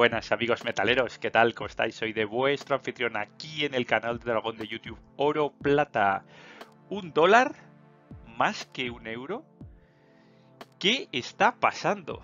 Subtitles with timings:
[0.00, 1.52] buenas amigos metaleros, ¿qué tal?
[1.52, 1.94] ¿Cómo estáis?
[1.94, 6.24] Soy de vuestro anfitrión aquí en el canal de Dragón de YouTube Oro Plata.
[6.88, 7.52] ¿Un dólar
[8.26, 9.44] más que un euro?
[10.78, 12.22] ¿Qué está pasando?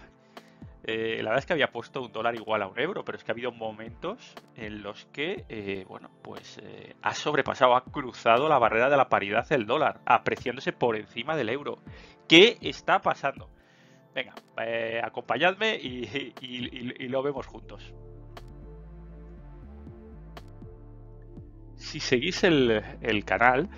[0.84, 3.24] Eh, la verdad es que había puesto un dólar igual a un euro, pero es
[3.24, 8.48] que ha habido momentos en los que, eh, bueno, pues eh, ha sobrepasado, ha cruzado
[8.48, 11.82] la barrera de la paridad del dólar, apreciándose por encima del euro.
[12.26, 13.50] ¿Qué está pasando?
[14.16, 14.34] Venga,
[15.04, 17.94] acompañadme y, lo vemos juntos.
[21.76, 23.68] Si seguís el canal,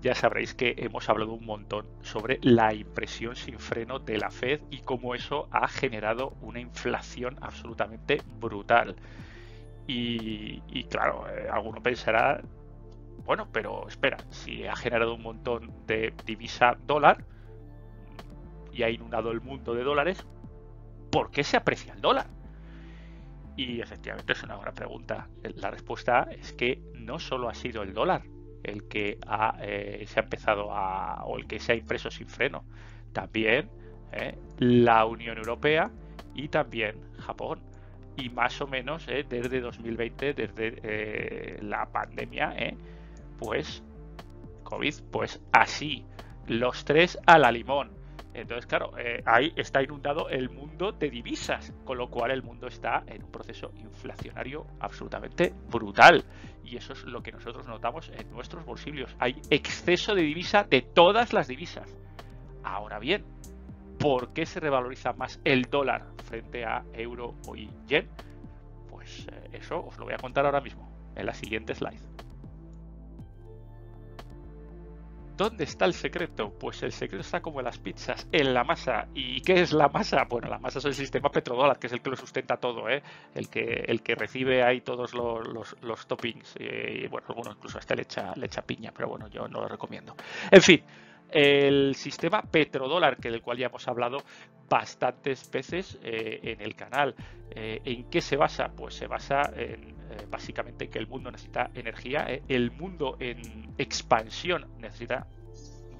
[0.00, 4.60] ya sabréis que hemos hablado un montón sobre la impresión sin freno de la Fed
[4.70, 8.94] y cómo eso ha generado una inflación absolutamente brutal.
[9.88, 12.42] Y, claro, eh, alguno pensará,
[13.24, 17.24] bueno, pero espera, si ha generado un montón de divisa dólar
[18.78, 20.24] y ha inundado el mundo de dólares,
[21.10, 22.28] ¿por qué se aprecia el dólar?
[23.56, 25.28] Y efectivamente es una buena pregunta.
[25.56, 28.22] La respuesta es que no solo ha sido el dólar,
[28.62, 29.18] el que
[29.60, 32.64] eh, se ha empezado a, o el que se ha impreso sin freno.
[33.12, 33.68] También
[34.12, 35.90] eh, la Unión Europea
[36.34, 37.58] y también Japón.
[38.16, 42.54] Y más o menos eh, desde 2020, desde la pandemia,
[43.40, 43.82] pues
[44.62, 46.04] COVID, pues así,
[46.46, 47.97] los tres a la limón.
[48.40, 52.68] Entonces, claro, eh, ahí está inundado el mundo de divisas, con lo cual el mundo
[52.68, 56.24] está en un proceso inflacionario absolutamente brutal.
[56.64, 59.14] Y eso es lo que nosotros notamos en nuestros bolsillos.
[59.18, 61.96] Hay exceso de divisa de todas las divisas.
[62.62, 63.24] Ahora bien,
[63.98, 68.08] ¿por qué se revaloriza más el dólar frente a euro o yen?
[68.88, 72.17] Pues eh, eso os lo voy a contar ahora mismo, en la siguiente slide.
[75.38, 76.52] ¿Dónde está el secreto?
[76.58, 79.06] Pues el secreto está como las pizzas, en la masa.
[79.14, 80.24] ¿Y qué es la masa?
[80.28, 83.04] Bueno, la masa es el sistema petrodólar, que es el que lo sustenta todo, ¿eh?
[83.36, 86.56] el, que, el que recibe ahí todos los, toppings.
[86.58, 89.68] Y, bueno, algunos incluso hasta le echa, le echa piña, pero bueno, yo no lo
[89.68, 90.16] recomiendo.
[90.50, 90.82] En fin,
[91.30, 94.18] el sistema petrodólar, que del cual ya hemos hablado
[94.68, 97.14] bastantes veces eh, en el canal.
[97.52, 98.72] Eh, ¿En qué se basa?
[98.76, 104.66] Pues se basa en eh, básicamente que el mundo necesita energía, el mundo en expansión
[104.78, 105.26] necesita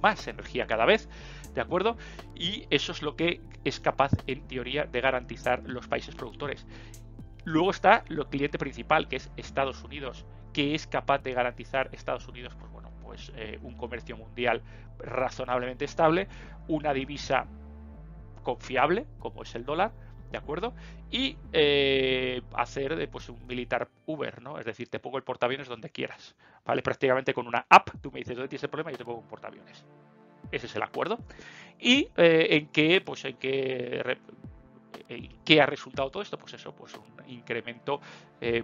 [0.02, 1.08] más energía cada vez,
[1.54, 1.96] ¿de acuerdo?
[2.34, 6.66] Y eso es lo que es capaz, en teoría, de garantizar los países productores.
[7.44, 12.28] Luego está lo cliente principal, que es Estados Unidos, que es capaz de garantizar Estados
[12.28, 13.32] Unidos, pues bueno, pues
[13.62, 14.62] un comercio mundial
[14.98, 16.28] razonablemente estable,
[16.66, 17.46] una divisa
[18.42, 19.92] confiable, como es el dólar,
[20.30, 20.74] ¿de acuerdo?
[21.10, 24.58] Y eh, hacer de, pues, un militar Uber, ¿no?
[24.58, 26.34] Es decir, te pongo el portaaviones donde quieras,
[26.64, 26.82] ¿vale?
[26.82, 29.20] Prácticamente con una app, tú me dices dónde tienes el problema y yo te pongo
[29.20, 29.84] un portaaviones.
[30.50, 31.18] Ese es el acuerdo.
[31.78, 34.18] Y eh, en qué, pues en qué
[35.44, 36.38] ¿Qué ha resultado todo esto?
[36.38, 38.00] Pues eso, pues un incremento
[38.40, 38.62] eh,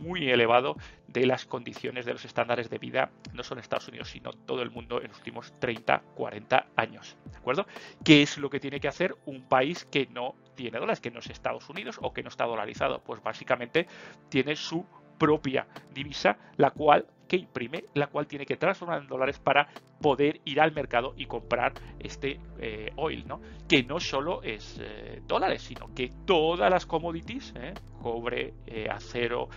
[0.00, 4.10] muy elevado de las condiciones de los estándares de vida, no solo en Estados Unidos,
[4.10, 7.16] sino todo el mundo en los últimos 30, 40 años.
[7.30, 7.66] ¿De acuerdo?
[8.04, 11.20] ¿Qué es lo que tiene que hacer un país que no tiene dólares, que no
[11.20, 13.02] es Estados Unidos o que no está dolarizado?
[13.02, 13.86] Pues básicamente
[14.28, 14.86] tiene su
[15.20, 19.68] propia divisa, la cual que imprime, la cual tiene que transformar en dólares para
[20.00, 23.40] poder ir al mercado y comprar este eh, oil, ¿no?
[23.68, 27.74] Que no solo es eh, dólares, sino que todas las commodities, ¿eh?
[28.02, 28.54] cobre,
[28.90, 29.48] acero,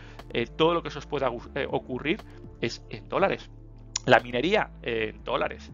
[0.56, 2.20] todo lo que se os pueda ocurrir
[2.62, 3.50] es en dólares.
[4.06, 5.72] La minería en dólares.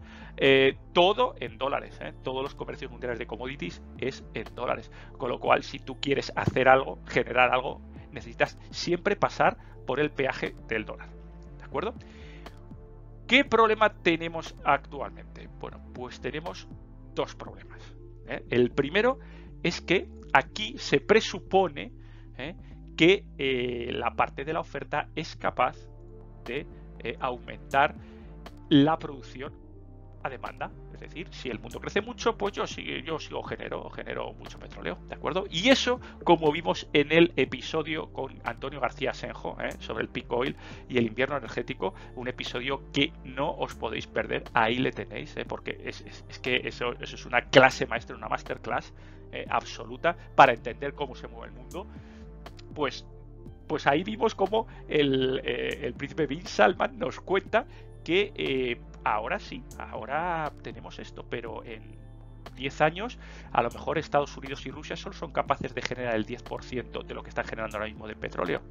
[0.92, 1.98] todo en dólares.
[2.22, 4.90] Todos los comercios mundiales de commodities es en dólares.
[5.18, 7.80] Con lo cual, si tú quieres hacer algo, generar algo,
[8.12, 9.56] necesitas siempre pasar
[9.86, 11.20] por el peaje del dólar
[11.70, 11.94] acuerdo?
[13.26, 15.48] ¿Qué problema tenemos actualmente?
[15.60, 16.66] Bueno, pues tenemos
[17.14, 17.80] dos problemas.
[18.26, 18.44] ¿eh?
[18.50, 19.18] El primero
[19.62, 21.92] es que aquí se presupone
[22.36, 22.56] ¿eh?
[22.96, 25.76] que eh, la parte de la oferta es capaz
[26.44, 26.66] de
[27.18, 27.94] aumentar
[28.68, 29.54] la producción
[30.22, 30.70] a demanda.
[30.92, 34.98] Es decir, si el mundo crece mucho, pues yo, yo sigo genero, genero mucho petróleo,
[35.08, 35.46] ¿de acuerdo?
[35.50, 39.70] Y eso, como vimos en el episodio con Antonio García Senjo ¿eh?
[39.80, 40.56] sobre el peak oil
[40.88, 45.44] y el invierno energético, un episodio que no os podéis perder, ahí le tenéis, ¿eh?
[45.46, 46.02] porque es,
[46.42, 48.92] que eso, es una clase maestra, una masterclass
[49.32, 49.46] ¿eh?
[49.48, 51.86] absoluta para entender cómo se mueve el mundo.
[52.74, 53.06] Pues
[53.66, 57.66] pues ahí vimos cómo el, el príncipe Bin Salman nos cuenta
[58.02, 61.98] que ahora sí, ahora tenemos esto, pero en
[62.56, 63.18] 10 años
[63.52, 67.14] a lo mejor Estados Unidos y Rusia solo son capaces de generar el 10% de
[67.14, 68.62] lo que están generando ahora mismo de petróleo.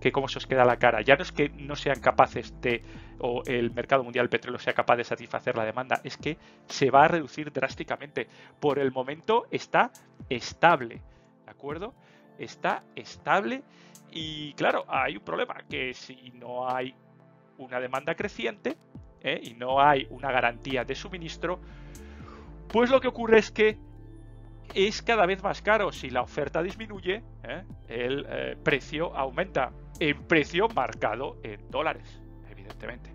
[0.00, 1.00] Que cómo se os queda la cara.
[1.00, 2.82] Ya no es que no sean capaces de,
[3.20, 6.36] o el mercado mundial del petróleo sea capaz de satisfacer la demanda, es que
[6.68, 8.28] se va a reducir drásticamente.
[8.60, 9.92] Por el momento está
[10.28, 11.00] estable,
[11.44, 11.94] ¿de acuerdo?
[12.38, 13.62] está estable
[14.10, 16.94] y claro, hay un problema, que si no hay
[17.58, 18.76] una demanda creciente
[19.24, 19.40] ¿eh?
[19.42, 21.58] y no hay una garantía de suministro,
[22.68, 23.78] pues lo que ocurre es que
[24.74, 25.90] es cada vez más caro.
[25.90, 27.62] Si la oferta disminuye, ¿eh?
[27.88, 33.10] el eh, precio aumenta en precio marcado en dólares, evidentemente.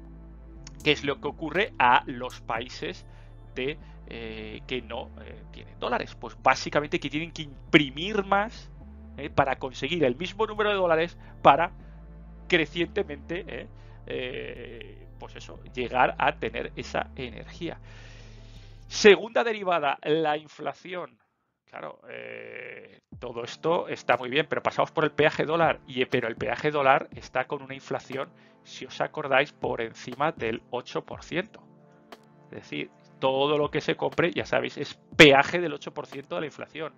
[0.83, 3.05] ¿Qué es lo que ocurre a los países
[3.53, 3.77] de,
[4.07, 5.09] que no
[5.51, 6.15] tienen dólares?
[6.15, 8.71] Pues básicamente que tienen que imprimir más
[9.35, 11.71] para conseguir el mismo número de dólares para
[12.47, 13.67] crecientemente
[15.19, 17.79] pues eso, llegar a tener esa energía.
[18.87, 21.19] Segunda derivada, la inflación.
[21.65, 26.27] Claro, eh, todo esto está muy bien, pero pasamos por el peaje dólar, y, pero
[26.27, 28.29] el peaje dólar está con una inflación,
[28.63, 31.61] si os acordáis, por encima del 8%.
[32.45, 32.89] Es decir,
[33.19, 36.93] todo lo que se compre, ya sabéis, es peaje del 8% de la inflación.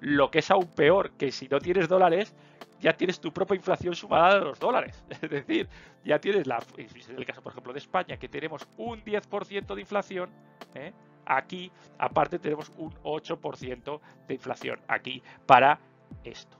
[0.00, 2.34] Lo que es aún peor, que si no tienes dólares,
[2.80, 5.04] ya tienes tu propia inflación sumada de los dólares.
[5.22, 5.68] Es decir,
[6.04, 6.58] ya tienes la.
[6.76, 10.30] Es el caso, por ejemplo, de España, que tenemos un 10% de inflación.
[10.74, 10.92] ¿eh?
[11.26, 15.78] Aquí, aparte, tenemos un 8% de inflación aquí para
[16.24, 16.56] esto.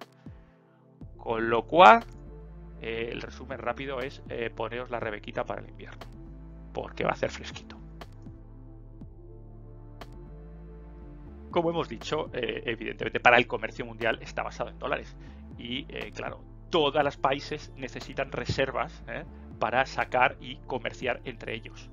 [1.17, 2.05] Con lo cual,
[2.81, 6.06] eh, el resumen rápido es eh, poneros la rebequita para el invierno.
[6.73, 7.78] Porque va a hacer fresquito.
[11.58, 15.16] Como hemos dicho, evidentemente para el comercio mundial está basado en dólares
[15.58, 16.40] y eh, claro,
[16.70, 19.25] todos los países necesitan reservas ¿eh?
[19.58, 21.90] para sacar y comerciar entre ellos.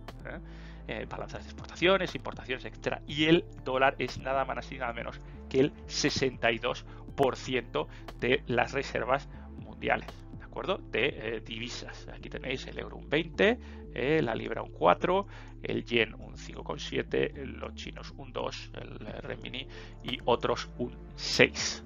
[0.88, 1.08] ¿eh?
[1.10, 3.00] balanzas de exportaciones, importaciones, etc.
[3.08, 5.20] Y el dólar es nada más y nada menos
[5.50, 7.88] que el 62%
[8.20, 9.28] de las reservas
[9.64, 10.14] mundiales.
[10.38, 10.78] ¿De acuerdo?
[10.78, 12.08] De divisas.
[12.14, 13.58] Aquí tenéis el euro un 20,
[13.96, 15.28] la libra un 4,
[15.64, 19.68] el yen un 5,7, los chinos un 2, el renminbi
[20.04, 21.84] y otros un 6.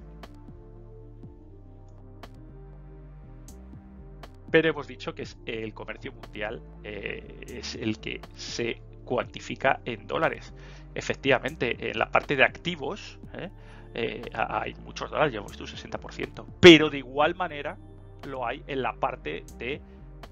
[4.50, 10.52] pero hemos dicho que el comercio mundial eh, es el que se cuantifica en dólares.
[10.94, 13.48] Efectivamente, en la parte de activos ¿eh?
[13.94, 17.76] Eh, hay muchos dólares, ya hemos visto un 60%, pero de igual manera
[18.26, 19.80] lo hay en la parte de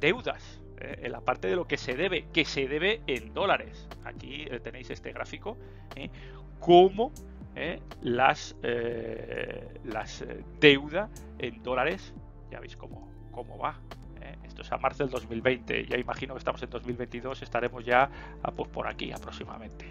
[0.00, 3.88] deudas, en la parte de lo que se debe, que se debe en dólares.
[4.04, 5.56] Aquí tenéis este gráfico,
[6.60, 7.12] cómo
[8.02, 8.56] las,
[9.84, 10.25] las
[10.60, 12.14] deudas en dólares,
[12.50, 13.80] ya veis cómo, cómo va.
[14.58, 15.87] Esto es a marzo del 2020.
[15.87, 18.10] Ya imagino que estamos en 2022, estaremos ya
[18.43, 19.88] ah, pues por aquí aproximadamente.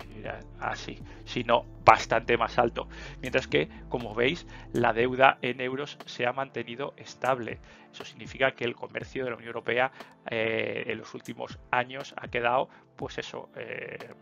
[0.60, 2.90] Así, si no, bastante más alto.
[3.22, 7.62] Mientras que, como veis, la deuda en euros se ha mantenido estable.
[7.94, 9.90] Eso significa que el comercio de la Unión Europea
[10.30, 12.68] eh, en los últimos años ha quedado,
[12.98, 14.14] pues eso, eh,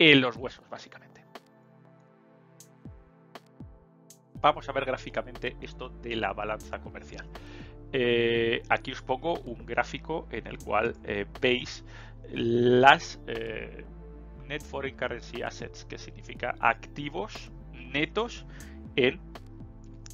[0.00, 1.24] en los huesos, básicamente.
[4.40, 7.28] Vamos a ver gráficamente esto de la balanza comercial.
[7.92, 11.84] Eh, aquí os pongo un gráfico en el cual eh, veis
[12.30, 13.84] las eh,
[14.48, 18.46] Net Foreign Currency Assets, que significa activos netos
[18.96, 19.20] en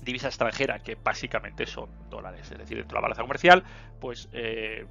[0.02, 2.50] divisa extranjera, que básicamente son dólares.
[2.50, 3.62] Es decir, dentro de la balanza comercial,
[4.00, 4.28] pues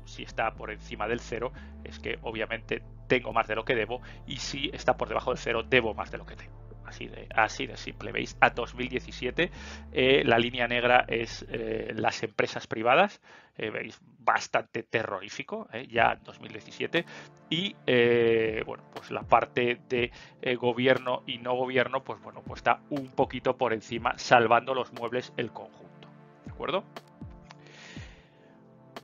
[0.06, 1.52] si está por encima del cero,
[1.84, 5.40] es que obviamente tengo más de lo que debo, y si está por debajo del
[5.40, 6.67] cero, debo más de lo que tengo.
[6.88, 8.14] Así de, así de simple.
[8.14, 8.38] ¿Veis?
[8.40, 9.52] A 2017
[9.92, 13.22] eh, la línea negra es eh, las empresas privadas.
[13.58, 14.00] Eh, ¿Veis?
[14.20, 17.06] Bastante terrorífico, ya 2017.
[17.50, 17.76] Y
[18.66, 20.12] bueno, pues la parte de
[20.56, 25.32] gobierno y no gobierno, pues bueno, pues está un poquito por encima, salvando los muebles
[25.38, 26.10] el conjunto.
[26.44, 26.84] ¿De acuerdo?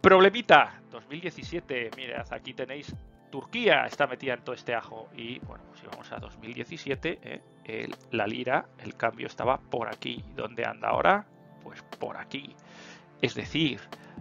[0.01, 1.91] Problemita 2017.
[1.95, 2.93] Mirad, aquí tenéis
[3.33, 5.09] Turquía está metida en todo este ajo.
[5.17, 10.23] Y bueno, pues si vamos a 2017, eh, la lira, el cambio estaba por aquí.
[10.35, 11.25] ¿Dónde anda ahora?
[11.63, 12.55] Pues por aquí.
[13.23, 13.79] Es decir,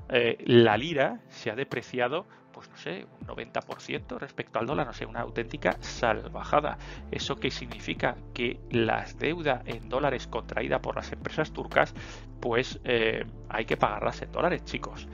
[0.08, 4.94] eh, la lira se ha depreciado, pues no sé, un 90% respecto al dólar, no
[4.94, 6.78] sé, una auténtica salvajada.
[7.10, 8.16] ¿Eso qué significa?
[8.32, 11.94] Que las deudas en dólares contraídas por las empresas turcas,
[12.40, 15.06] pues eh, hay que pagarlas en dólares, chicos.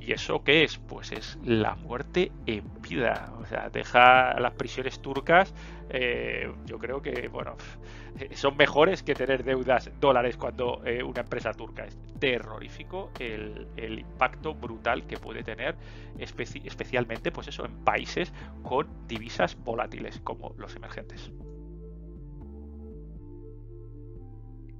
[0.00, 0.78] ¿Y eso qué es?
[0.78, 3.32] Pues es la muerte en vida.
[3.40, 5.54] O sea, deja las prisiones turcas,
[5.90, 7.56] eh, yo creo que, bueno,
[8.34, 14.54] son mejores que tener deudas dólares cuando eh, una empresa turca es terrorífico el, impacto
[14.54, 15.76] brutal que puede tener,
[16.18, 21.30] especialmente, pues eso, en países con divisas volátiles como los emergentes.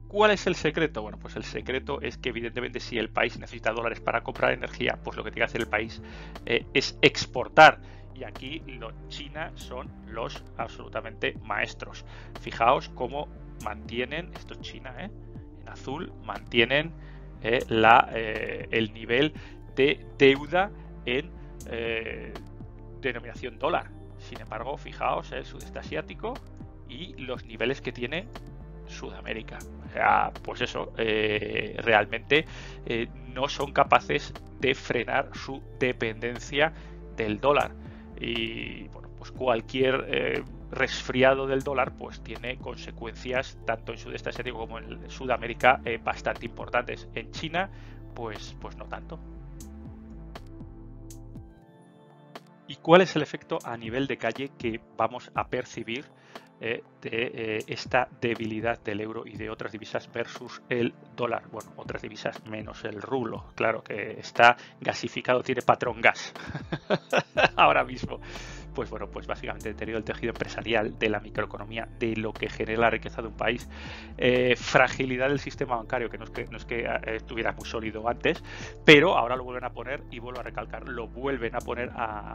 [0.09, 1.03] ¿Cuál es el secreto?
[1.03, 4.99] Bueno, pues el secreto es que evidentemente si el país necesita dólares para comprar energía,
[5.03, 6.01] pues lo que tiene que hacer el país
[6.47, 7.81] eh, es exportar.
[8.15, 8.63] Y aquí
[9.09, 12.05] China son los absolutamente maestros.
[12.41, 13.29] Fijaos cómo
[13.63, 15.11] mantienen, esto es China, ¿eh?
[15.61, 16.93] en azul, mantienen
[17.69, 19.35] la, el nivel
[19.77, 20.71] de deuda
[21.05, 21.31] en
[23.03, 23.91] denominación dólar.
[24.19, 26.33] Sin embargo, fijaos el sudeste asiático
[26.89, 28.27] y los niveles que tiene
[28.89, 29.59] Sudamérica.
[29.87, 32.45] O sea, pues eso, eh, realmente
[32.85, 36.73] eh, no son capaces de frenar su dependencia
[37.17, 37.73] del dólar.
[38.21, 44.59] Y bueno, pues cualquier eh, resfriado del dólar pues tiene consecuencias tanto en sudeste asiático
[44.59, 47.09] como en Sudamérica bastante importantes.
[47.15, 47.71] En China,
[48.15, 49.21] pues, pues no tanto.
[52.69, 56.07] ¿Y cuál es el efecto a nivel de calle que vamos a percibir
[56.61, 61.45] eh, de eh, esta debilidad del euro y de otras divisas versus el dólar.
[61.53, 66.33] Bueno, otras divisas menos el rublo, claro que está gasificado, tiene patrón gas
[67.57, 68.21] ahora mismo
[68.77, 72.83] pues bueno, pues básicamente deterioro del tejido empresarial, de la microeconomía, de lo que genera
[72.83, 73.67] la riqueza de un país,
[74.19, 77.65] eh, fragilidad del sistema bancario, que no es que, no es que eh, estuviera muy
[77.65, 78.45] sólido antes,
[78.85, 82.35] pero ahora lo vuelven a poner y vuelvo a recalcar, lo vuelven a poner a,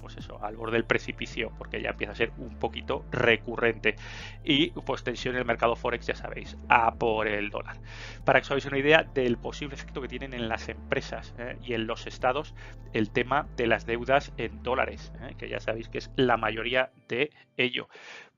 [0.00, 3.96] pues eso, al borde del precipicio, porque ya empieza a ser un poquito recurrente.
[4.42, 7.76] Y pues tensión en el mercado Forex, ya sabéis, a por el dólar.
[8.24, 11.58] Para que os hagáis una idea del posible efecto que tienen en las empresas eh,
[11.62, 12.54] y en los estados
[12.94, 17.30] el tema de las deudas en dólares, que ya sabéis que es la mayoría de
[17.56, 17.88] ello.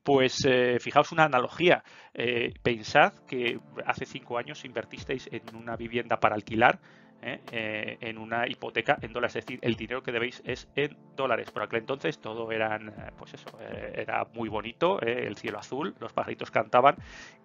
[0.02, 1.84] Pues eh, fijaos una analogía.
[2.12, 6.80] Eh, pensad que hace cinco años invertisteis en una vivienda para alquilar
[7.22, 7.40] ¿eh?
[7.52, 9.36] Eh, en una hipoteca en dólares.
[9.36, 11.50] Es decir, el dinero que debéis es en dólares.
[11.50, 13.48] Por aquel entonces todo eran, eh, pues eso,
[13.94, 16.96] era muy bonito, el cielo azul, los pajaritos cantaban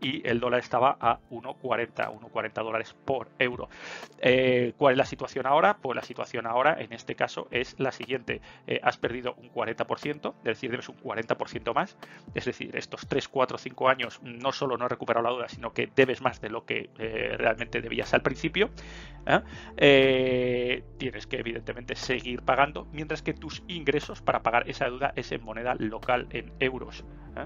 [0.02, 3.70] y el dólar estaba a 1,40, 1,40 dólares por euro.
[4.78, 5.78] ¿Cuál es la situación ahora?
[5.78, 8.42] Pues la situación ahora, en este caso, es la siguiente.
[8.82, 11.98] has perdido un 40%, es decir, debes un 40% más.
[12.34, 15.74] Es decir, estos 3, 4, 5 años no solo no he recuperado la deuda, sino
[15.74, 16.90] que debes más de lo que
[17.38, 18.70] realmente debías al principio.
[19.28, 19.42] Eh,
[19.76, 25.44] tienes que evidentemente seguir pagando, mientras que tus ingresos para pagar esa deuda es en
[25.44, 27.04] moneda local, en euros.
[27.36, 27.46] ¿eh?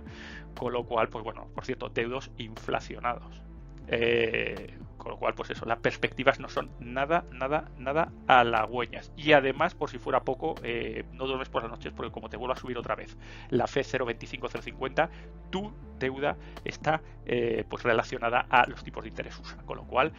[0.55, 3.41] Con lo cual, pues bueno, por cierto, deudos inflacionados.
[3.87, 9.12] Eh, con lo cual, pues eso, las perspectivas no son nada, nada, nada halagüeñas.
[9.17, 12.38] Y además, por si fuera poco, eh, no duermes por las noches porque como te
[12.38, 13.17] vuelvo a subir otra vez
[13.50, 15.10] la f 025-050,
[15.50, 19.58] tu deuda está eh, pues relacionada a los tipos de interés USA.
[19.63, 20.13] Con lo cual,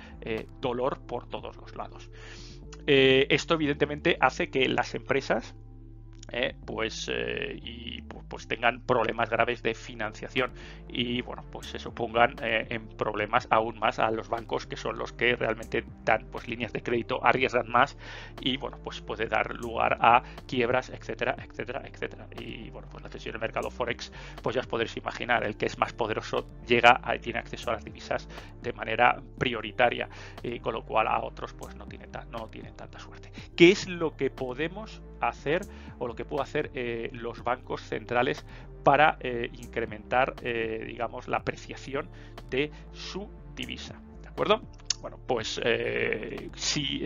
[0.61, 2.11] dolor por todos los lados.
[2.87, 5.55] esto evidentemente hace que las empresas
[6.33, 10.53] eh, pues eh, y pues tengan problemas graves de financiación.
[10.89, 14.99] Y bueno pues eso pongan eh, en problemas aún más a los bancos que son
[14.99, 17.97] los que realmente dan pues líneas de crédito arriesgan más
[18.41, 22.27] y bueno pues puede dar lugar a quiebras etcétera etcétera etcétera.
[22.39, 24.12] Y bueno pues la sesión del mercado forex
[24.43, 27.75] pues ya os podréis imaginar el que es más poderoso llega a, tiene acceso a
[27.75, 28.29] las divisas
[28.62, 30.09] de manera prioritaria
[30.62, 33.31] con lo cual a otros pues no tienen no tienen tanta suerte.
[33.57, 35.62] Qué es lo que podemos hacer
[35.99, 38.45] o lo que puedo hacer eh, los bancos centrales
[38.83, 42.09] para eh, incrementar, eh, digamos, la apreciación
[42.50, 44.00] de su divisa.
[44.21, 44.62] ¿De acuerdo?
[45.00, 45.61] Bueno, pues
[46.55, 47.02] si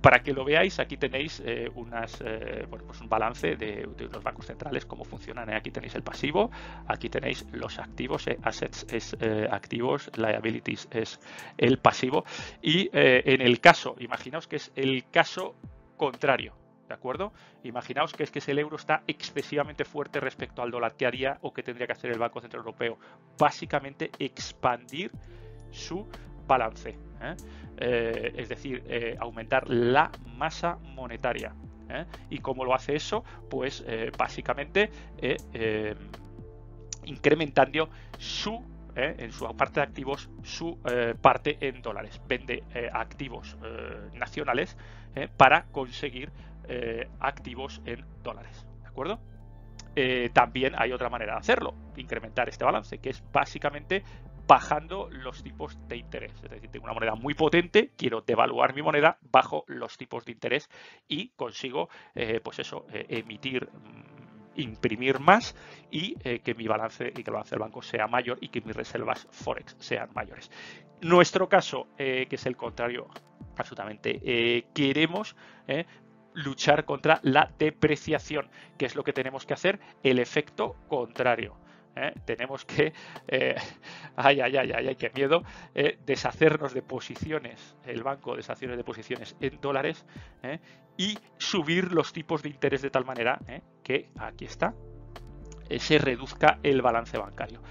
[0.00, 1.42] para que lo veáis, aquí tenéis
[1.74, 2.22] unas,
[2.70, 5.50] bueno, pues un balance de, los bancos centrales, cómo funcionan.
[5.50, 6.52] Aquí tenéis el pasivo,
[6.86, 9.16] aquí tenéis los activos, assets es
[9.50, 11.18] activos, liabilities es
[11.56, 12.24] el pasivo.
[12.62, 15.56] Y en el caso, imaginaos que es el caso
[15.96, 16.54] contrario,
[16.88, 17.32] ¿De acuerdo?
[17.64, 20.94] Imaginaos que es que el euro está excesivamente fuerte respecto al dólar.
[20.96, 22.98] ¿Qué haría o qué tendría que hacer el Banco Central Europeo?
[23.38, 25.12] Básicamente expandir
[25.70, 26.06] su
[26.46, 26.96] balance.
[27.22, 27.36] ¿eh?
[27.76, 31.54] Eh, es decir, eh, aumentar la masa monetaria.
[32.28, 33.24] ¿Y cómo lo hace eso?
[33.48, 33.82] Pues
[34.18, 34.90] básicamente
[37.06, 38.62] incrementando su
[38.94, 40.78] en su parte de activos su
[41.22, 42.20] parte en dólares.
[42.28, 43.56] Vende activos
[44.12, 44.76] nacionales
[45.38, 46.30] para conseguir
[46.70, 48.66] eh, activos en dólares.
[48.82, 49.18] ¿De acuerdo?
[49.96, 54.04] Eh, también hay otra manera de hacerlo, incrementar este balance, que es básicamente
[54.46, 56.34] bajando los tipos de interés.
[56.44, 60.32] Es decir, tengo una moneda muy potente, quiero devaluar mi moneda bajo los tipos de
[60.32, 60.68] interés
[61.08, 65.54] y consigo, eh, pues eso, emitir mm, imprimir más
[65.90, 68.74] y que mi balance y que el balance del banco sea mayor y que mis
[68.74, 70.50] reservas forex sean mayores.
[71.00, 73.06] Nuestro caso, que es el contrario,
[73.56, 75.36] absolutamente, queremos
[76.38, 81.56] luchar contra la depreciación, que es lo que tenemos que hacer, el efecto contrario.
[81.96, 82.12] ¿eh?
[82.24, 82.92] Tenemos que,
[83.26, 83.56] eh,
[84.16, 85.42] ay, ay, ay, ay, qué miedo,
[85.74, 90.06] eh, deshacernos de posiciones, el banco deshacernos de posiciones en dólares
[90.96, 93.40] y subir los tipos de interés de tal manera
[93.82, 94.74] que, aquí está,
[95.78, 97.62] se reduzca el balance bancario.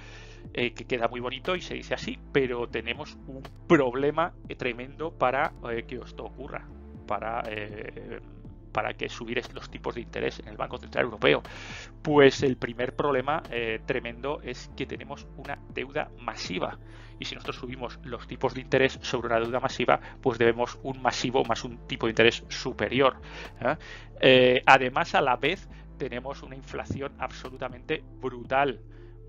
[0.54, 5.54] que queda muy bonito y se dice así, pero tenemos un problema tremendo para
[5.88, 6.68] que esto ocurra,
[7.06, 7.44] para
[8.78, 11.42] para que subir los tipos de interés en el Banco Central Europeo?
[12.04, 16.78] Pues el primer problema eh, tremendo es que tenemos una deuda masiva.
[17.18, 21.02] Y si nosotros subimos los tipos de interés sobre una deuda masiva, pues debemos un
[21.02, 23.20] masivo más un tipo de interés superior.
[23.62, 23.76] ¿eh?
[24.22, 25.68] Eh, además, a la vez,
[25.98, 28.80] tenemos una inflación absolutamente brutal.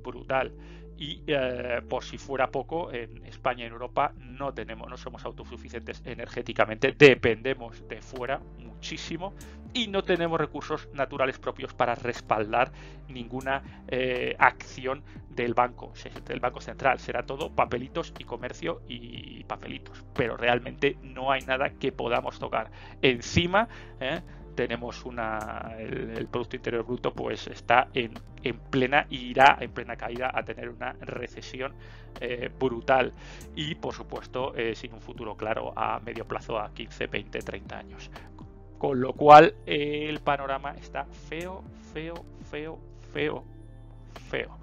[0.04, 0.52] Brutal
[0.98, 5.24] y eh, por si fuera poco, en España y en Europa no tenemos, no somos
[5.24, 9.32] autosuficientes energéticamente, dependemos de fuera muchísimo
[9.72, 12.72] y no tenemos recursos naturales propios para respaldar
[13.08, 15.92] ninguna eh, acción del banco,
[16.24, 16.98] del banco central.
[16.98, 22.70] Será todo papelitos y comercio y papelitos, pero realmente no hay nada que podamos tocar.
[23.02, 23.68] Encima,
[24.00, 24.20] eh,
[24.58, 28.12] tenemos una el, Producto Interior Bruto pues está en,
[28.42, 31.74] en, plena irá en plena caída a tener una recesión
[32.20, 33.12] eh, brutal
[33.54, 37.78] y por supuesto eh, sin un futuro claro a medio plazo a 15, 20, 30
[37.78, 38.10] años.
[38.78, 41.62] Con lo cual el panorama está feo,
[41.92, 42.80] feo, feo,
[43.12, 43.44] feo,
[44.28, 44.58] feo.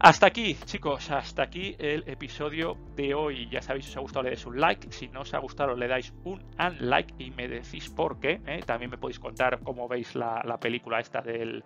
[0.00, 3.48] Hasta aquí, chicos, hasta aquí el episodio de hoy.
[3.48, 5.74] Ya sabéis, si os ha gustado le dais un like, si no os ha gustado
[5.74, 8.40] le dais un unlike y me decís por qué.
[8.46, 8.60] ¿eh?
[8.66, 11.64] También me podéis contar cómo veis la, película esta del,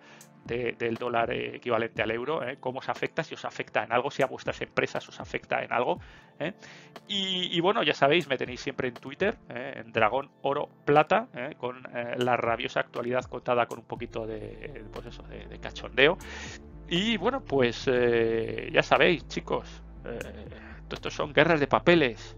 [0.98, 2.58] dólar equivalente al euro, ¿eh?
[2.60, 5.72] cómo os afecta, si os afecta en algo, si a vuestras empresas os afecta en
[5.72, 5.98] algo.
[6.38, 6.52] ¿eh?
[7.08, 11.82] Y, bueno, ya sabéis, me tenéis siempre en Twitter, en Dragón Oro Plata, con
[12.18, 16.18] la rabiosa actualidad contada con un poquito de, pues eso, de cachondeo.
[16.88, 20.18] Y bueno, pues eh, ya sabéis, chicos, eh,
[20.90, 22.36] estos son guerras de papeles.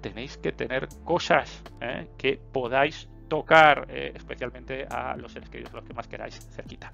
[0.00, 5.92] Tenéis que tener cosas eh, que podáis tocar, especialmente a los seres queridos, los que
[5.92, 6.92] más queráis cerquita.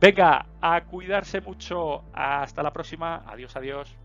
[0.00, 2.04] Venga, a cuidarse mucho.
[2.12, 3.22] Hasta la próxima.
[3.26, 3.96] Adiós, adiós.